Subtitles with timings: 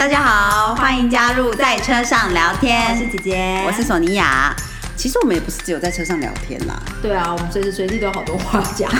[0.00, 2.90] 大家好，欢迎加入在车上聊天。
[2.90, 4.50] 我是姐姐，我是索尼娅。
[4.96, 6.74] 其实我们也不是只有在车上聊天啦。
[7.02, 8.90] 对啊，我们随时随地都有好多话讲。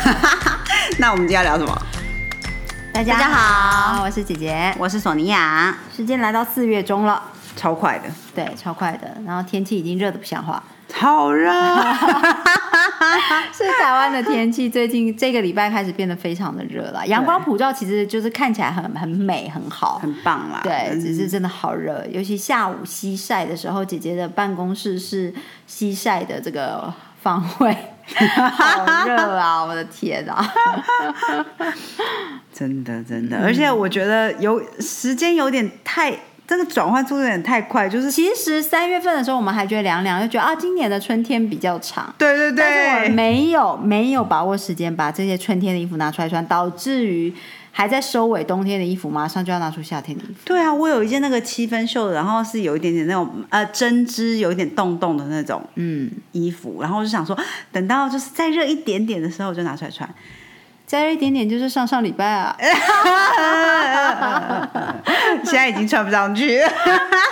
[1.01, 1.83] 那我们今天要聊什么？
[2.93, 5.75] 大家好，我是姐姐，我是索尼娅。
[5.97, 7.23] 时间来到四月中了，
[7.57, 9.17] 超快的，对，超快的。
[9.25, 10.63] 然后天气已经热的不像话，
[10.93, 11.51] 好热。
[13.53, 17.07] 是台湾的天气，最近这个礼拜开始变得非常的热了。
[17.07, 20.61] 阳光普照，其实就是看起来很很美，很好，很棒啦。
[20.63, 25.33] 对，只是真的好热，尤其下午西晒的时候，姐姐的办公室是
[25.67, 27.75] 西晒的这个方位，
[28.53, 29.65] 好热啊！
[29.65, 30.53] 我的天啊！
[32.53, 36.15] 真的真的，而且我觉得有时间有点太。
[36.51, 42.13] 这个转换速度有点太快，就是其实三月份的时候我们还觉得凉凉，就觉得啊，今年的春天比较长。
[42.19, 42.57] 对对对。
[42.57, 47.33] 但是我没有没有把握时间把这些春天的衣服拿出来穿，导致于
[47.71, 50.41] 还在收尾冬天的衣服，马上就要拿出夏天的衣服。
[50.45, 57.39] 对啊，我有一件那个七分袖的，然后是有一点点那种呃针织，有一点洞洞的那种嗯衣服，然后我就想说，
[57.71, 60.13] 等到就是再热一点点的时候，我就拿出来穿。
[60.85, 62.57] 再热一点点就是上上礼拜啊，
[65.51, 66.61] 现在已经穿不上去。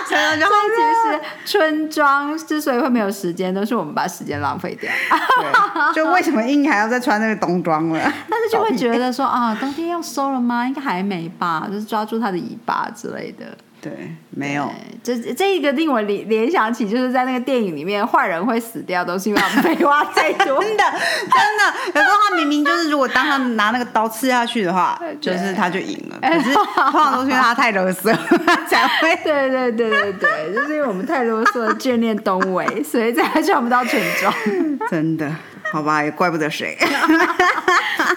[0.09, 0.39] 所以
[0.75, 4.91] 其实春装之所以会没有时间，都是我们把时间浪费掉。
[5.11, 7.99] 对，就为什么硬还要再穿那个冬装了？
[8.29, 10.67] 但是就会觉得说啊，冬天要收了吗？
[10.67, 13.45] 应该还没吧，就是抓住它的尾巴之类的。
[13.81, 13.91] 对，
[14.31, 14.69] 没有，
[15.01, 20.59] 这这一个令我联联想起，就是在那个电影里面，坏人会死掉，都是因为废话太多。
[20.63, 26.19] 真的，真的，有时候他明明就是，如果当他拿那个刀刺下去的话，就是他就赢了。
[26.21, 28.13] 可是 通常都是因为他太啰嗦
[28.67, 29.15] 才会。
[29.23, 34.33] 对对对对对，就是因为我们太啰嗦，眷恋东伟，所以才穿不到裙装。
[34.91, 35.33] 真的。
[35.71, 36.75] 好吧，也怪不得谁。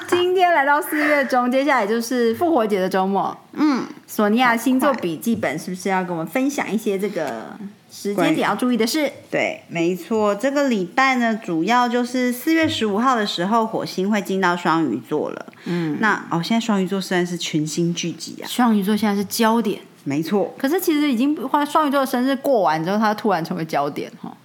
[0.09, 3.37] 今天来到四月中，接下来就是复活节的周末。
[3.53, 7.57] 嗯，索尼娅星座笔记本是不是要跟我们分享一些这个
[7.91, 9.11] 时间点要注意的事？
[9.31, 15.47] 对，没错，这个礼拜呢，主要就是四月十五号的时候，火星会进到双鱼座了。
[15.65, 20.55] 嗯，那哦，现在双鱼座虽然是群星聚集啊，双鱼座现在是焦点，没错。
[20.59, 24.37] 可是其实已经花双鱼座的生日过完之后，它突然成为焦点哈。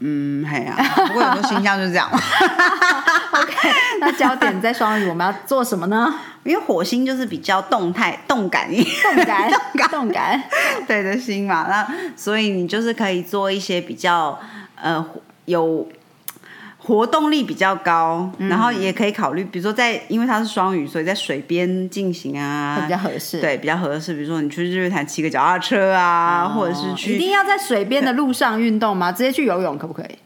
[0.00, 0.76] 嗯，嘿呀，
[1.06, 2.08] 不过有时候形象就是这样。
[2.10, 3.70] OK，
[4.00, 6.14] 那焦点在双鱼，我们要做什么呢？
[6.44, 10.42] 因为火星就是比较动态、动感、动感、 动感、动感，
[10.86, 11.66] 对的星嘛。
[11.68, 11.86] 那
[12.16, 14.38] 所以你就是可以做一些比较
[14.80, 15.04] 呃
[15.44, 15.88] 有。
[16.88, 23.42] 活动力比较高，然后也可以考虑，比如说在，因为它是双鱼，所以在水边进行啊，比较合适。
[23.42, 24.14] 对，比较合适。
[24.14, 29.12] 比如说你去日月潭骑个脚踏车啊，或者是去，一定要在水边的路上运动吗？
[29.12, 30.16] 直接去游泳可不可以？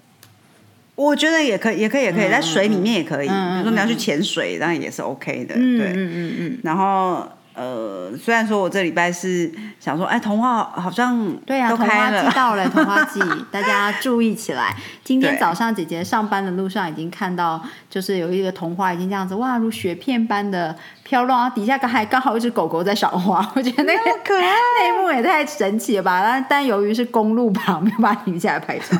[0.95, 3.27] 我觉得也可以，也可以，也可以在水里面也可以。
[3.27, 5.56] 比如说你要去潜水，当然也是 OK 的。
[5.56, 6.59] 对，嗯嗯嗯。
[6.62, 7.28] 然后。
[7.55, 13.21] 呃，虽然说我这礼拜是想说，哎，童话好像对啊，童话季到了，童话季
[13.53, 14.75] 大家注意起来。
[15.05, 26.23] 今天早上姐姐上班的路上已经看到，就是有一个童话已经这样子，哇，如雪片般的飘落，底下刚还刚好一只狗狗在赏花，我觉得那个可爱， 那一幕也太神奇了吧！
[26.23, 28.97] 但但由于是公路旁，没有办法停下来拍照。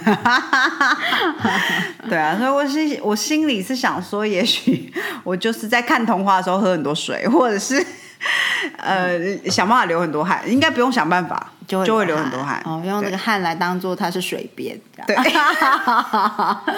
[2.07, 4.93] 对啊，所以我是我心里是想说，也许
[5.25, 7.83] 我就是在看童话的时候喝很多水，或者是。
[8.79, 9.19] 呃，
[9.51, 12.63] 想办法流很多汗，应该不用想办法，就会就会流很多汗。
[12.65, 15.17] 哦，用这个汗来当做它是水边，对，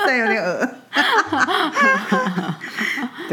[0.07, 0.69] 对， 有点恶。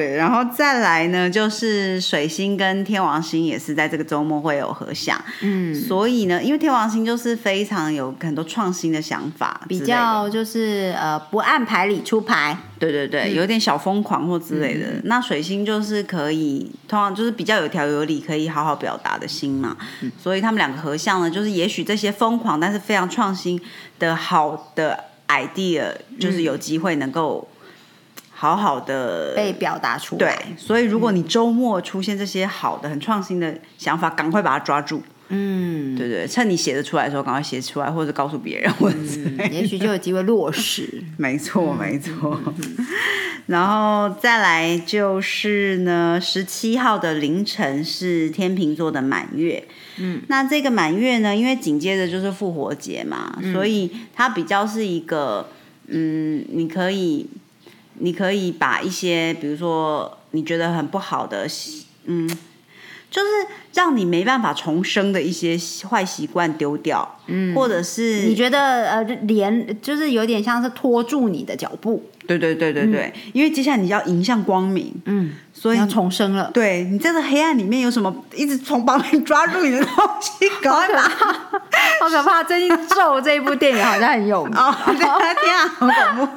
[0.02, 5.16] 对，然后再来呢，就是水星跟天王星也是在这个周末会有合相。
[5.42, 12.58] 嗯，所以呢，因为天王星就是非常有很多创新的想法，比较就是呃不按牌理出牌。
[12.80, 14.88] 对对对，有点小疯狂或之类的。
[15.04, 19.78] 那水星就是可以，通常就是比较有条有理，可以好好表达的心嘛。
[20.02, 23.62] 嗯所以他们两个合相呢，就是也许这些疯狂但是非常创新
[24.00, 27.48] 的好的 idea，就是有机会能够。
[28.42, 35.04] 好好的被表达出来，对，所以如果你周末出现这些好的、很创新的想法，赶快把它抓住。
[35.28, 38.98] 嗯，对对，趁你写得出来的时候，赶快写出来，或者告诉别人，或者
[39.52, 41.04] 也许就有机会落实。
[41.18, 42.42] 没错，没错。
[43.46, 49.64] 然后再来就是呢，十七号的凌晨是天秤座的满月。
[49.98, 55.48] 嗯，那这个满月呢，因为紧接着就是复活节嘛，所以它比较是一个，
[55.90, 57.30] 嗯，你可以。
[58.02, 61.48] 你可以把一些，比如说你觉得很不好的，
[62.06, 62.28] 嗯，
[63.10, 63.28] 就是
[63.74, 65.58] 让你没办法重生的一些
[65.90, 76.50] 坏习惯丢掉，嗯，或者是你觉得呃连就是有点像是拖住你的脚步，对对对对对，因为接下来你要迎向光明，嗯，所以要重生了。
[76.54, 80.32] 对你在这黑暗里面有什么一直从旁边抓住你的东西。
[82.18, 82.44] 好可怕！
[82.44, 84.74] 最近《咒》这一部电影好像很有名，哦，
[85.42, 86.28] 天啊，好恐怖。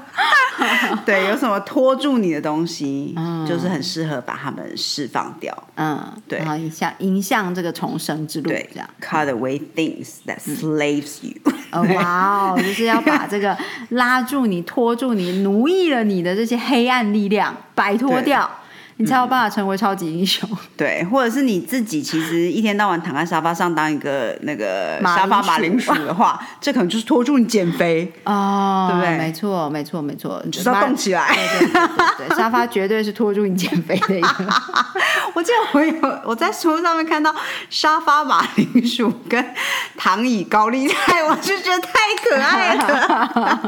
[1.05, 3.15] 对，有什么拖住你的东西，
[3.47, 5.53] 就是很适合把它们释放掉。
[5.76, 8.88] 嗯，对然后迎向迎向这个重生之路，对这样。
[9.00, 11.35] ，cut away things that slaves you。
[11.73, 13.56] 哦 哇哦，就是要把这个
[13.91, 18.49] 拉住你、拖住你、奴役了你的这些黑暗力量摆脱掉，
[18.96, 20.49] 你才有办法成为超级英雄。
[20.76, 28.12] 对，或者是你自己其实一天到晚躺在沙发上当一个那个沙发马铃薯薯的话， 这可能就是拖住你减肥。
[28.25, 29.19] 哦，对不对？
[29.19, 31.35] 没错，没错，没错，你就是要动起来。
[31.35, 34.46] 对对对对对，沙发绝对是拖住你减肥的一个。
[35.35, 37.35] 我记得我有我在书上面看到
[37.69, 39.44] 沙发马铃薯跟
[39.97, 41.90] 躺椅高丽菜，我就觉得太
[42.23, 43.61] 可爱了，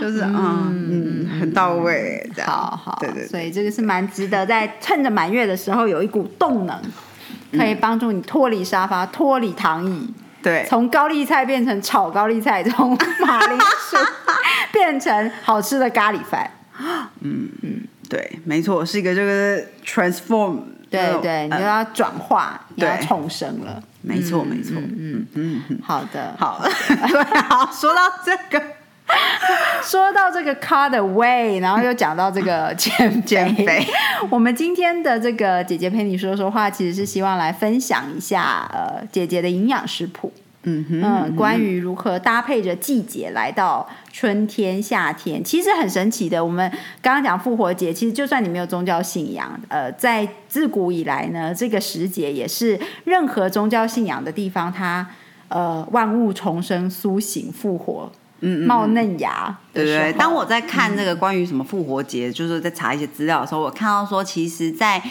[0.00, 1.17] 就是嗯嗯。
[1.17, 1.17] 很
[1.58, 2.30] 到位。
[2.46, 6.80] 好好，对对对所以这个是蛮值得在趁着满月的时候有一股动能，
[7.52, 13.96] 可以帮助你脱离沙发、脱离躺椅，对从高丽菜变成炒高丽菜，从马铃薯
[14.72, 16.48] 变成好吃的咖喱饭。
[17.20, 23.82] 嗯嗯对，没错，是一个这个 transform 对对，你就呃要转化，你要重生了。
[24.00, 26.34] 没错没错，嗯嗯嗯，好的。
[26.38, 28.64] 好，对， 好，说到这个。
[29.82, 33.86] 说到这个 cut away，然后又讲到这个 减减肥，
[34.30, 40.32] 我们今天的这个姐姐陪你说说话，其实是希望来分享一下呃姐姐的营养食谱。
[40.64, 46.44] 嗯哼，嗯，关于如何搭配着季节来到春天、夏天，其实很神奇的。
[46.44, 46.68] 我们
[47.00, 55.06] 刚刚讲复活节，其实就算你没有宗教信仰，呃，在自古以来呢，这个时节也是任何宗教信仰的地方，它
[55.48, 58.10] 呃万物重生、苏醒、复活。
[58.40, 65.02] 嗯冒嫩芽对对，当我在看这个关于什么复活节，就是在查一些资料的时候，我看到说，其实在，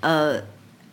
[0.00, 0.38] 呃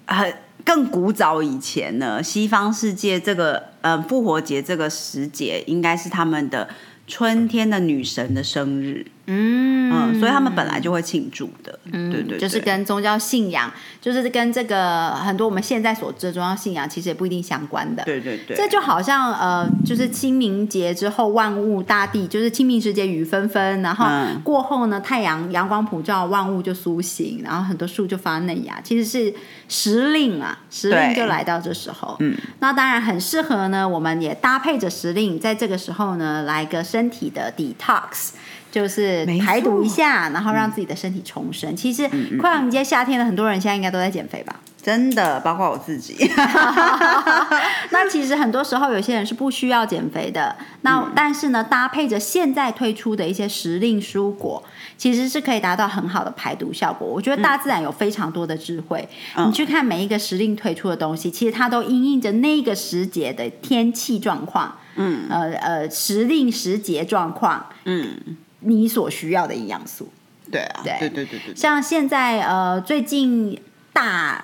[0.06, 0.34] 很
[0.64, 6.70] 更古早以前呢，西方世界这个呃复活节这个时节，应该是他们的
[7.08, 13.72] 春天的女神的生日，嗯嗯，所以他们本来就会庆祝的，嗯对对，就是跟宗教信仰，
[14.02, 18.04] 就是跟这个很多我们现在所知的宗教信仰，其实也不一定相关的。
[18.04, 28.80] 对对对，这就好像呃，就是清明节之后，万物大地就是清明时节雨纷纷，然后嗯过后呢，太阳阳光普照，万物就苏醒，然后很多树就发嫩芽。
[28.82, 29.34] 其实是
[29.68, 32.16] 时令啊，时令就来到这时候。
[32.20, 38.32] 嗯，那当然很适合呢，我们也搭配着时令，在这个时候呢，来个身体的 detox。
[38.72, 41.76] 就是排毒一下，然后让自己的身体重生。
[41.76, 44.56] 其实嗯快要迎接夏天了，很多人现在应该都在减肥吧？
[44.82, 46.16] 真的，包括我自己，
[47.92, 51.12] 那其实很多时候有些人是不需要减肥的，那、嗯。
[51.16, 54.64] 但是呢，搭配着现在推出的一些时令蔬果，
[54.98, 57.08] 其实是可以达到很好的排毒效果。
[57.08, 59.48] 我觉得大自然有非常多的智慧，嗯。
[59.48, 65.28] 你去看每一个时令推出的东西，其实它都因应着那个时节的天气状况，嗯。
[65.30, 68.18] 呃呃时令时节状况，嗯，
[68.62, 70.12] 你所需要的营养素。
[70.52, 73.58] 对啊，对对对对对，像现在呃最近
[73.94, 74.44] 大，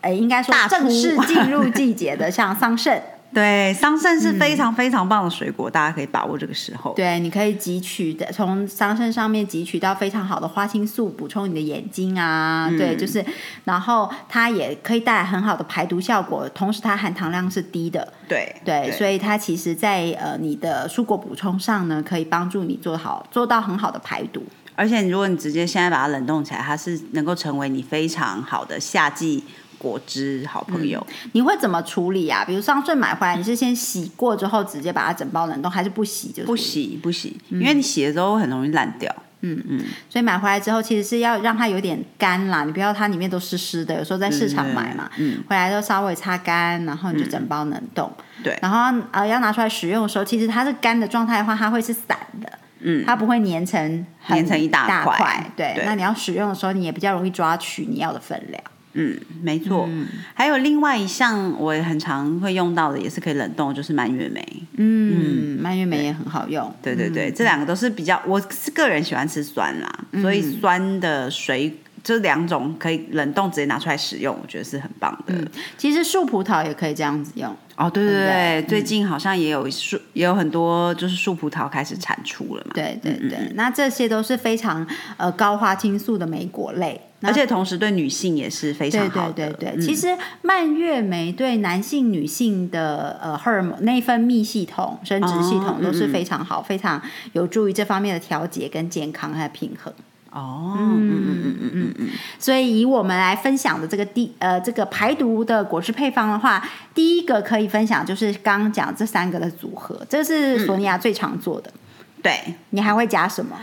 [0.00, 3.00] 呃应该说正式进入季节的， 像桑葚。
[3.34, 6.94] 对，桑葚是非常非常棒的水果，大家可以把握这个时候。
[6.94, 12.68] 对，你可以汲取的，从桑葚上面汲取到非常好的花青素，补充你的眼睛啊。
[12.70, 13.24] 嗯对，就是，
[13.64, 18.12] 然后它也可以带来很好的排毒效果，同时它含糖量是低的。
[18.28, 24.42] 对对，所以它其实在呃你的蔬果补充上呢，可以帮助你做好做到很好的排毒。
[24.76, 29.44] 而且如果你直接现在把它冷冻起来，它是能够成为你非常好的夏季
[29.84, 31.06] 果汁好朋友。
[31.32, 32.42] 你会怎么处理啊？
[32.46, 36.56] 比如桑葚买回来，你是先洗过之后直接把它整包冷冻，还是不洗就不？
[36.56, 39.14] 洗不洗，因为你洗了之后很容易烂掉。
[39.46, 43.98] 嗯嗯所以买回来之后，其实是要让它有点干啦，你不要它里面都湿湿的。
[43.98, 48.10] 有时候在市场买嘛，嗯回来就稍微擦干，然后你就整包冷冻。
[48.42, 52.50] 对然后呃要拿出来使用的时候，其实它是干的状态的话，它会是散的，
[52.80, 58.62] 嗯，它不会粘成粘成一大大块对，对那你要使用的时候，你也比较容易抓取你要的分量。
[58.94, 59.88] 嗯，没错。
[60.32, 64.62] 还有另外一项我也很常会用到的，也是可以冷冻，就是蔓越莓。
[64.76, 66.72] 嗯，蔓越莓也很好用。
[66.82, 75.34] 对对对，这两个都是比较，我是个人喜欢吃酸啦，所以酸的水这两种可以冷冻直接拿出来使用，我觉得是很棒的。
[75.78, 77.54] 其实树葡萄也可以这样子用。
[77.76, 82.72] 哦，对对对对，对最近好像也有树，也有很多就是树葡萄开始产出了嘛。
[82.74, 84.86] 对对对，那这些都是非常
[85.16, 87.00] 呃高花青素的莓果类。
[87.24, 89.52] 而且同时对女性也是非常好对的。
[89.54, 90.08] 对对对，嗯其实
[90.42, 97.00] 蔓越莓对男性、女性的呃荷尔蒙、内分泌系统、生殖系统哦都是非常好，非常
[97.32, 99.92] 有助于这方面的调节跟健康还有平衡。
[100.30, 102.08] 哦，嗯嗯嗯嗯嗯嗯，
[102.40, 106.60] 所以以我们来分享的这个第呃这个排毒的果汁配方的话，
[106.92, 111.72] 第一个可以分享就是刚刚讲这三个的组合，这是索尼娅最常做的。
[112.20, 112.54] 对。
[112.70, 113.56] 你还会加什么？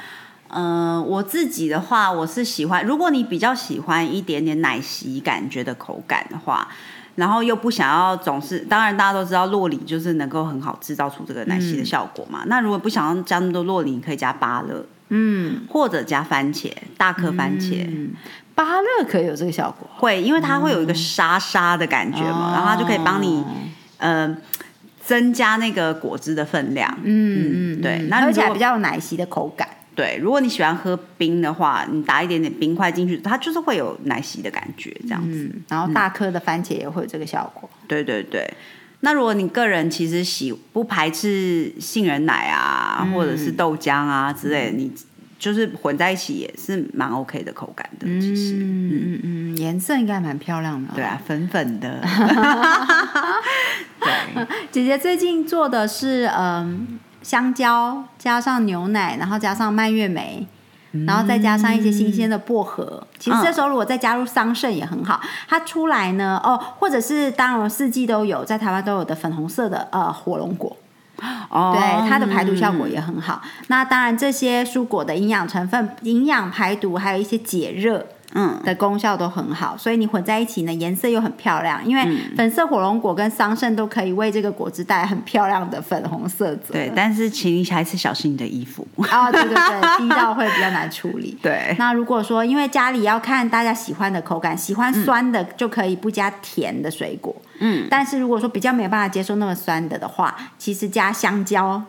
[0.53, 6.67] 嗯、我自己的话，我是喜欢，如果你比较喜欢一点点奶昔感觉的口感的话，
[7.15, 12.43] 然后又不想要总是，当然大家都知道洛里就是能够很好制造出这个奶昔的效果嘛。
[12.47, 17.85] 那如果不想要加那么多洛里，你可以加芭乐，嗯，或者加番茄，大颗番茄。
[18.53, 19.89] 芭乐可以有这个效果。
[19.97, 23.43] 会，因为它会有一个沙沙的感觉嘛，哦然后它就可以帮你
[23.97, 24.35] 呃
[25.03, 26.89] 增加那个果汁的分量。
[27.03, 29.67] 嗯嗯，对嗯喝起来比较有奶昔的口感。
[29.93, 35.51] 对，如果你喜欢喝冰的话，你打一点点冰块进去，它就是会有奶昔的感觉，这样子。
[35.53, 37.69] 嗯，然后大颗的番茄也会有这个效果。
[37.87, 38.51] 对对对。
[39.01, 44.91] 那如果你个人其实喜不排斥杏仁奶啊，或者是豆浆啊之类的，你
[45.39, 48.05] 就是混在一起也是蛮 OK 的口感的。
[48.19, 51.99] 其实，嗯嗯嗯，颜色应该蛮漂亮的、对，啊，粉粉的。
[53.99, 60.47] 对，姐姐最近做的是嗯香蕉加上牛奶，然后加上蔓越莓。
[61.07, 65.21] 然后再加上一些新鲜的薄荷，其实这时候如果再加入桑葚也很好。
[65.47, 70.75] 它出来呢，哦，或者是当然四季都有，在台湾都有的粉红色的呃火龙果，
[71.49, 73.41] 哦对它的排毒效果也很好。
[73.67, 81.85] 那当然这些蔬果的营养成分、营养排毒，还有一些解热，嗯，的功效都很好，所以你混在一起呢，颜色又很漂亮。
[81.85, 86.73] 因为嗯粉色火龙果跟桑葚都可以为这个果汁带来很漂亮的粉红色泽。
[86.73, 88.87] 对，但是请你还是小心你的衣服。
[89.09, 91.37] 啊、对对对，滴到会比较难处理。
[91.43, 97.35] 对，那如果说因为家里要看大家喜欢的口感，喜欢酸的就可以不加甜的水果。
[97.59, 101.81] 嗯，但是如果说比较没有办法接受那么酸的的话，其实加香蕉，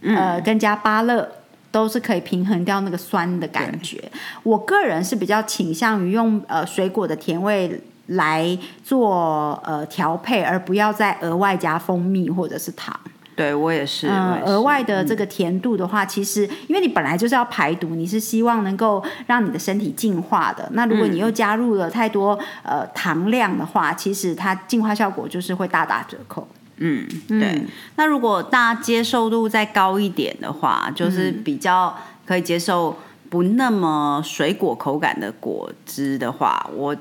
[0.00, 1.30] 嗯呃，跟加芭乐。
[1.70, 4.02] 都是可以平衡掉那个酸的感觉。
[4.42, 12.98] 我个人是比较倾向于用呃水果的甜味来做呃调配，而不要再额外加蜂蜜或者是糖。
[13.34, 14.08] 对我也是。
[14.46, 20.66] 额外的这个甜度的话，其实因为你本来就是要排毒，你是希望能够让你的身体净化的。
[20.72, 26.48] 那如果你又加入了太多呃糖量的话，其实它净化效果就是会大打折扣。
[26.78, 27.62] 嗯，对。
[27.96, 32.96] 那如果大家接受度再高一点的话，就是比较可以接受
[33.30, 36.96] 不那么水果口感的果汁的话，我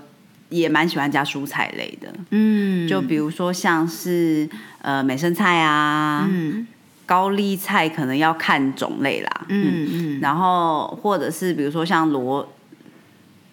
[0.50, 2.14] 也蛮喜欢加蔬菜类的。
[2.30, 4.48] 嗯，就比如说像是
[4.82, 6.66] 呃美生菜啊，嗯
[7.06, 9.46] 高丽菜可能要看种类啦。
[9.50, 12.48] 嗯嗯然后或者是比如说像罗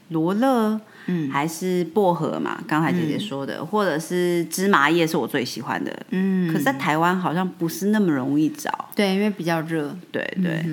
[0.08, 6.06] 罗勒，嗯还是薄荷嘛，刚才姐姐说的，或者是芝麻叶是我最喜欢的。
[6.10, 9.96] 嗯，可是，在台湾好像不是那么容易找，对，因为比较热。
[10.10, 10.64] 对对，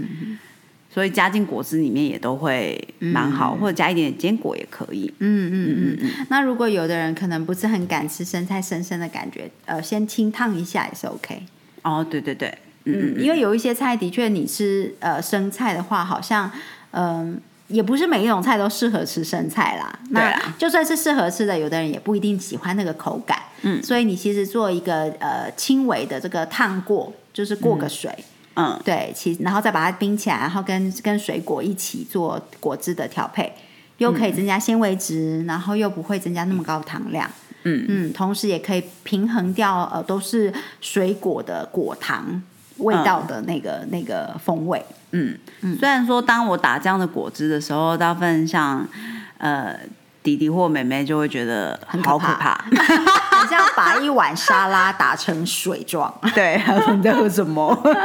[0.92, 5.12] 所以加进果汁里面也都会蛮好，或者加一点点坚果也可以。
[5.20, 6.26] 嗯嗯嗯嗯。
[6.30, 11.44] 那如果有的人可能不是很敢吃生菜生生的感觉，呃，先清烫一下也是 OK。
[11.84, 12.50] 哦，对对对，
[12.86, 16.52] 嗯嗯，因为有一些菜的确你吃呃生菜的话，好像
[16.92, 19.98] 嗯、也不是每一种菜都适合吃生菜啦。
[20.10, 23.40] 那就算是适合吃的，有的人也不一定喜欢那个口感。
[23.62, 28.14] 嗯所以你其实做一个呃轻微的这个烫过，就是过个水。
[28.56, 33.54] 嗯，对，其然后再把它冰起来，然后跟跟水果一起做果汁的调配，
[34.00, 37.30] 又可以增加纤维值，然后又不会增加那么高糖量。
[37.64, 42.42] 嗯嗯，同时也可以平衡掉呃都是水果的果糖
[42.80, 44.84] 味道的那个、那个风味。
[45.12, 45.38] 嗯，
[45.80, 48.86] 虽然说当我打这样的果汁的时候，大部分像
[49.38, 49.76] 呃
[50.22, 52.54] 弟弟或妹妹就会觉得很可怕好可怕，
[53.40, 56.14] 很像把一碗沙拉打成水状。
[56.36, 56.62] 对，
[56.96, 57.64] 你在喝什么？
[57.74, 57.96] 哦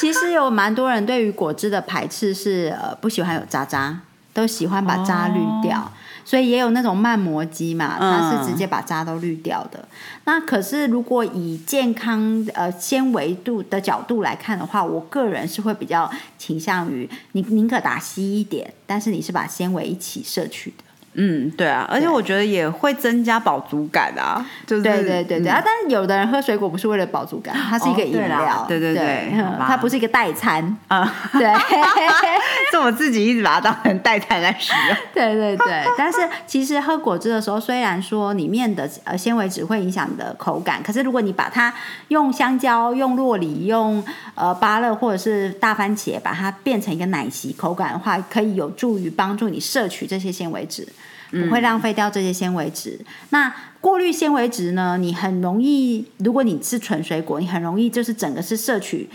[0.00, 3.98] 其实有蛮多人对于果汁的排斥是呃不喜欢有渣渣，
[4.36, 5.90] 都喜欢把渣滤掉。
[6.24, 9.86] 所以也有那种慢磨机嘛，它是直接把渣都滤掉的。
[10.24, 20.82] 那可是如果以健康呃纤维度的角度来看的话，我个人是会比较倾向于你宁可打稀一点，但是你是把纤维一起摄取的。
[21.16, 25.62] 嗯，对啊，而且我觉得也会增加饱足感啊，就是对对对对、嗯啊！
[25.64, 31.52] 但是有的人喝水果不是为了饱足感，它是一个饮哦对啦料，对对对它不是一个代餐，啊，对。
[32.70, 34.96] 是我自己一直把它当成代餐来使用。
[35.14, 41.72] 对对对，但是其实喝果汁的时候，虽然说里面的呃纤维只会影响你的口感，可是如果你把它
[42.08, 44.04] 用香蕉、用洛梨、用
[44.34, 50.86] 呃芭乐或者是大番茄，把它变成一个奶昔口感的话，可以有助于帮助你摄取这些纤维质，
[51.30, 52.98] 不会浪费掉这些纤维质。
[53.30, 54.96] 那过滤纤维质呢？
[54.98, 59.08] 你很容易，如果你吃纯水果，你很容易就是整个是摄取。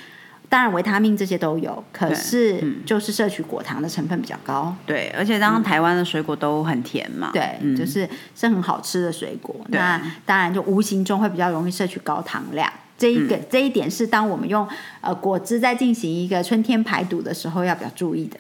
[0.48, 4.76] 当然，维他命这些都有，可是就是摄取果糖的成分比较高。
[4.86, 9.56] 对，而且当台湾的水果都很甜嘛，对，嗯就是是很好吃的水果。
[9.70, 12.70] 那当然就无形中会比较容易摄取高糖量。
[12.98, 14.68] 这一嗯个、这一点是当我们用
[15.00, 18.38] 呃果汁在进行一个春天排毒的时候要比较注意的。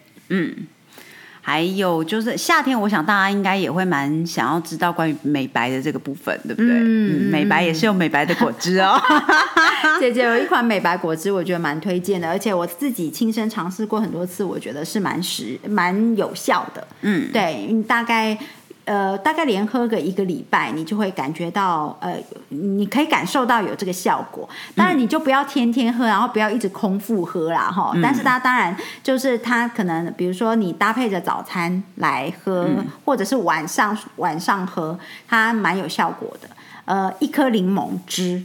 [1.42, 6.72] 还有就是夏天，我想大家应该也会蛮想要知道关于美白的这个部分，对不对？
[6.72, 9.02] 嗯美白也是有美白的果汁哦。
[10.00, 16.88] 姐姐有一款美白果汁，我觉得蛮推荐的，而且我自己亲身尝试过很多次，我觉得是蛮实蛮有效的。
[17.02, 18.38] 嗯，对，大概
[18.86, 22.16] 呃大概连喝个一个礼拜，你就会感觉到呃，
[22.50, 24.48] 你可以感受到有这个效果。
[24.76, 27.94] 当然，你就不要天天喝，然后不要一直空腹喝啦哈。
[28.02, 32.68] 但是它当然就是它可能，比如说你搭配着早餐来喝，
[33.06, 34.98] 或者是晚上晚上喝，
[35.28, 36.50] 它蛮有效果的。
[36.86, 38.44] 呃，一颗柠檬汁，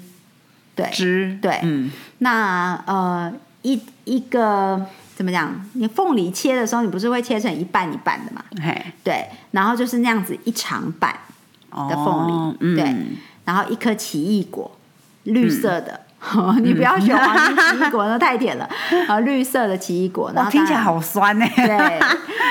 [0.75, 4.87] 对，汁对嗯，那呃一一个
[5.17, 5.51] 怎么讲？
[5.73, 8.45] 你凤梨切的时候，你不是会切成一半一半的嘛？
[8.63, 11.13] 嘿，对，然后就是那样子一长半，
[11.71, 12.95] 哦的凤梨嗯，对
[13.47, 14.71] 然后一颗奇异果，
[15.25, 16.01] 绿色的。
[16.63, 18.69] 你不要选黄金奇异果，那太甜了。
[19.07, 21.47] 啊， 绿色的奇异果，然哇，后听起来好酸呢。
[21.55, 22.01] 对，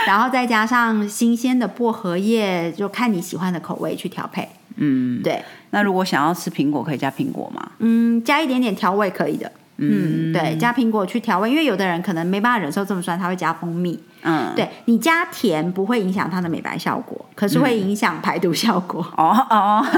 [0.07, 4.47] 然后再加上新鲜的薄荷叶，就看你喜欢的口味去调配。
[4.77, 7.71] 嗯，对，那如果想要吃苹果，可以加苹果吗？
[7.79, 9.51] 嗯，加一点点调味可以的。
[9.77, 13.99] 嗯，对，加苹果去调味，因为有的人可能没办法忍受这么酸，他会加蜂蜜。
[14.27, 19.05] 嗯，，对你加甜不会影响它的美白效果，可是会影响排毒效果。
[19.15, 19.85] 哦哦，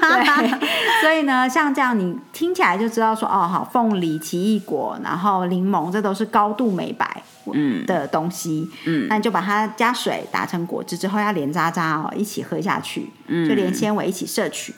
[0.00, 0.50] 对，
[1.00, 8.68] 所以呢，像这样你听起来就知道说，哦，好，凤梨、奇异果，然后柠檬，这都是高度美白嗯的东西。
[8.86, 14.74] 嗯那你就把它加水打成果汁之后，要连渣渣哦一起喝下去，嗯就连纤维一起摄取。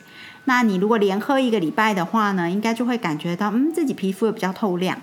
[0.46, 4.96] 那你如果连喝一个礼拜的话呢，应该就会感觉到，嗯，自己皮肤也比较透亮。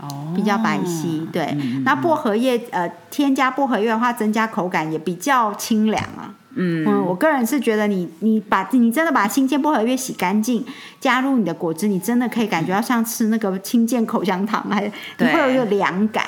[0.00, 1.56] 哦，比较白皙，对。
[1.84, 6.32] 那薄荷叶呃，添加薄荷叶的话，增加口感也比较清凉啊。
[6.54, 10.64] 嗯嗯，我个人是觉得你你把你真的把新鲜薄荷叶洗干净，
[11.00, 16.26] 加入你的果汁，你真的可以感觉到像吃那个清健口香糖，还你对会有一个凉感，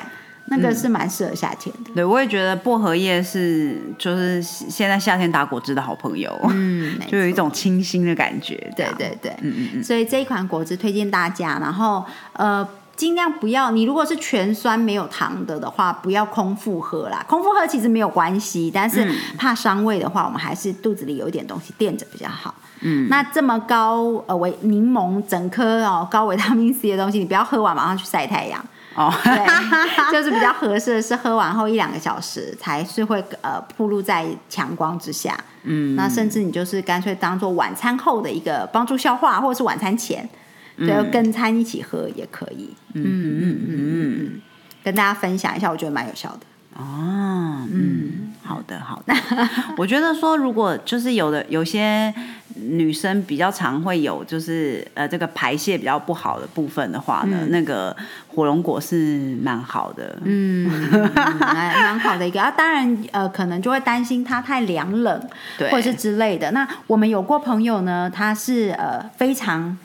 [0.50, 1.90] 那个是蛮适合夏天的。
[1.94, 8.56] 对，我也觉得薄荷叶是就是现在夏天打果汁的好朋友，嗯， 就有一错种清新的感觉。
[8.76, 12.68] 对对对，嗯嗯嗯，所以这一款果汁推荐大家，然后呃。
[12.96, 17.24] 尽量不要，你如果是全酸没有糖的的话，不要空腹喝啦。
[17.26, 22.54] 空腹喝其实没有关系，但是怕伤胃的话，我们还是肚子里有一点东西垫着比较好。
[22.82, 28.62] 嗯，那这么高呃维柠檬整颗哦高维他命 C 的东西，你不要喝完马上去晒太阳。
[28.94, 29.32] 哦， 对，
[30.12, 35.38] 就是比较合适的是喝完后一两个小时才是会呃铺露在强光之下。
[35.62, 40.28] 嗯，那甚至你就是干脆当做晚餐后的一个帮助消化，或者是晚餐前，
[40.76, 42.74] 对，跟餐一起喝也可以。
[42.94, 44.40] 嗯嗯嗯嗯嗯，
[44.82, 46.40] 跟大家分享一下，我觉得蛮有效的。
[46.80, 49.14] 哦，嗯，好的好的。
[49.76, 52.12] 我觉得说，如果就是有的有些
[52.54, 57.96] 女生比较常会有就是呃这个排泄比较不好的部分的话呢，那个
[58.28, 60.18] 火龙果是蛮好的。
[60.24, 60.68] 嗯，
[61.38, 62.50] 蛮蛮好的一个啊。
[62.50, 65.20] 当然，呃，可能就会担心它太凉冷，
[65.58, 66.50] 对，或者是之类的。
[66.52, 69.76] 那我们有过朋友呢，他是呃非常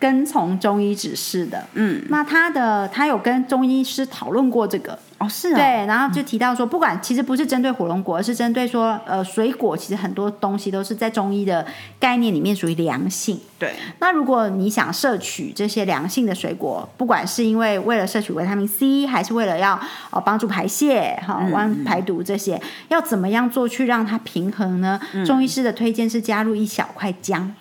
[0.00, 11.66] 跟从中医指示的，嗯，那他的他有跟中医师讨论过这个，哦是啊，对，然后就提到说，不管其实不是针对火龙果，而是针对说，呃，水果其实很多东西都是在中医的
[11.98, 13.40] 概念里面属于凉性。
[13.58, 19.78] 对，那如果你想摄取这些凉性的水果，不管是因为为了摄取维他命 C，还是为了要
[20.10, 25.00] 呃帮助排泄、哈、帮排毒这些，要怎么样做去让它平衡呢？
[25.26, 27.52] 中医师的推荐是加入一小块姜。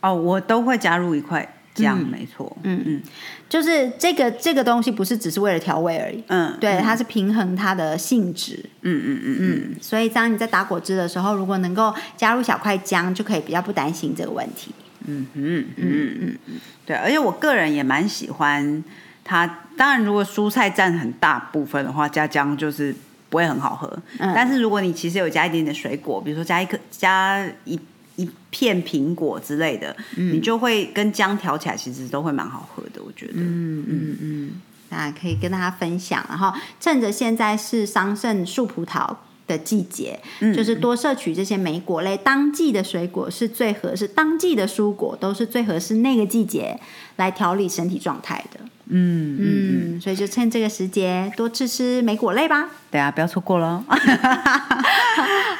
[0.00, 2.56] 哦，我都会加入一块姜，没错。
[2.62, 2.82] 嗯。
[2.84, 3.02] 嗯。
[3.48, 14.74] 就是这个这个东西不是只是为了调味而已，嗯，对，它是平衡它的性质，嗯嗯嗯嗯，嗯，所以当你在打果汁的时候，如果能够加入小块姜，就可以比较不担心这个问题。
[15.06, 15.76] 嗯嗯嗯。
[15.76, 18.82] 嗯嗯，对，而且我个人也蛮喜欢
[19.22, 19.46] 它。
[19.76, 22.92] 当然，如果蔬菜占很大部分的话，加姜就是
[23.28, 23.86] 不会很好喝。
[24.18, 24.32] 嗯。
[24.34, 27.78] 但是如果你其实有加一点点水果，比如说加一颗加一
[28.16, 33.02] 一片苹果之类的，嗯你就会跟姜调起来，其实都会蛮好喝的。
[33.02, 34.50] 我觉得，嗯嗯嗯，
[34.90, 40.18] 那可以跟大家分享，然后趁着现在是桑葚树葡萄的季节，
[40.54, 46.80] 就是多摄取这些莓果类，当季的水果是最合适，当季的蔬果都是最合适那个季节
[47.16, 48.60] 来调理身体状态的。
[48.88, 52.68] 嗯嗯，嗯，所以就趁这个时节多吃吃莓果类吧。
[52.88, 53.82] 对啊，不要错过喽。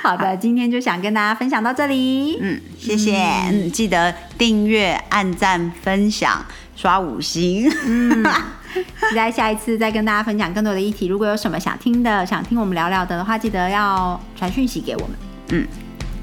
[0.07, 2.39] 好的，今天就想跟大家分享到这里。
[2.41, 3.17] 嗯，谢谢。
[3.51, 6.45] 嗯，记得订阅、按赞、分享、
[6.77, 7.69] 刷五星。
[7.85, 8.25] 嗯
[9.11, 11.09] 期待下一次再跟大家分享更多的议题。
[11.09, 15.11] 如果有什么想听的、想听我们聊聊的的话，记得要传讯息给我们。
[15.49, 15.67] 嗯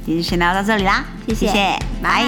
[0.05, 2.23] 今天先聊到这里啦，谢谢拜。